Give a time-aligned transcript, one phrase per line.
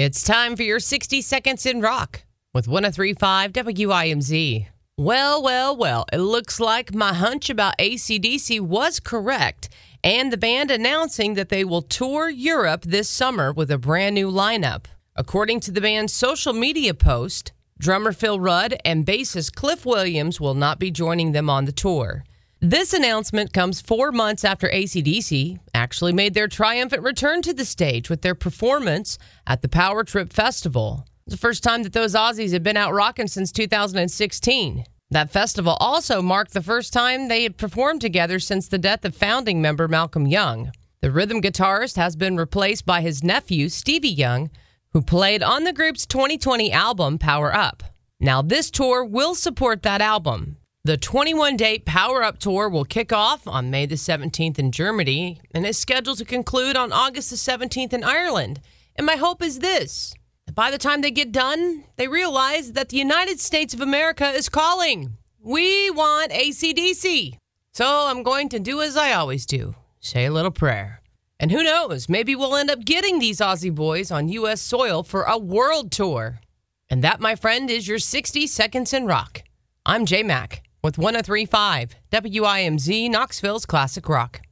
[0.00, 2.22] It's time for your 60 Seconds in Rock
[2.54, 4.68] with 1035 WIMZ.
[4.96, 9.70] Well, well, well, it looks like my hunch about ACDC was correct,
[10.04, 14.30] and the band announcing that they will tour Europe this summer with a brand new
[14.30, 14.84] lineup.
[15.16, 20.54] According to the band's social media post, drummer Phil Rudd and bassist Cliff Williams will
[20.54, 22.22] not be joining them on the tour.
[22.60, 28.10] This announcement comes four months after ACDC actually made their triumphant return to the stage
[28.10, 29.16] with their performance
[29.46, 31.06] at the Power Trip Festival.
[31.24, 34.84] It's the first time that those Aussies had been out rocking since 2016.
[35.12, 39.14] That festival also marked the first time they had performed together since the death of
[39.14, 40.72] founding member Malcolm Young.
[41.00, 44.50] The rhythm guitarist has been replaced by his nephew, Stevie Young,
[44.94, 47.84] who played on the group's 2020 album, Power Up.
[48.18, 50.56] Now, this tour will support that album.
[50.88, 55.38] The 21 date Power Up Tour will kick off on May the 17th in Germany
[55.52, 58.60] and is scheduled to conclude on August the 17th in Ireland.
[58.96, 60.14] And my hope is this
[60.54, 64.48] by the time they get done, they realize that the United States of America is
[64.48, 65.18] calling.
[65.42, 67.36] We want ACDC.
[67.74, 71.02] So I'm going to do as I always do say a little prayer.
[71.38, 74.62] And who knows, maybe we'll end up getting these Aussie boys on U.S.
[74.62, 76.40] soil for a world tour.
[76.88, 79.42] And that, my friend, is your 60 Seconds in Rock.
[79.84, 84.47] I'm J Mac with 1035 WIMZ Knoxville's Classic Rock.